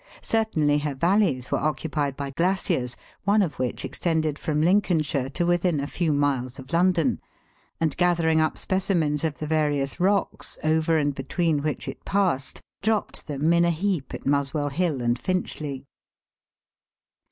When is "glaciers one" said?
2.31-3.43